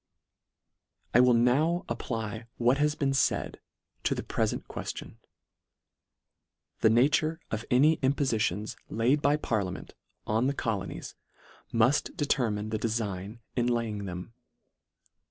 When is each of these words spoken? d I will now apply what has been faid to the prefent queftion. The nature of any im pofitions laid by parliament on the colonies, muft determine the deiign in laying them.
d 1.13 1.19
I 1.19 1.19
will 1.19 1.35
now 1.35 1.85
apply 1.87 2.47
what 2.57 2.79
has 2.79 2.95
been 2.95 3.13
faid 3.13 3.59
to 4.03 4.15
the 4.15 4.23
prefent 4.23 4.65
queftion. 4.67 5.17
The 6.79 6.89
nature 6.89 7.39
of 7.51 7.65
any 7.69 7.99
im 8.01 8.13
pofitions 8.15 8.75
laid 8.89 9.21
by 9.21 9.35
parliament 9.35 9.93
on 10.25 10.47
the 10.47 10.55
colonies, 10.55 11.13
muft 11.71 12.17
determine 12.17 12.71
the 12.71 12.79
deiign 12.79 13.41
in 13.55 13.67
laying 13.67 14.05
them. 14.05 14.33